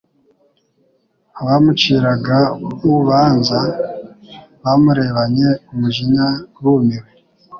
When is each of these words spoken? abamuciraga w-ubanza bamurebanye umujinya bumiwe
abamuciraga 1.39 2.37
w-ubanza 2.83 3.59
bamurebanye 4.63 5.49
umujinya 5.71 6.27
bumiwe 6.61 7.09